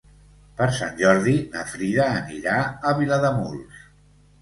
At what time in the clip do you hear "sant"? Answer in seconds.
0.77-0.95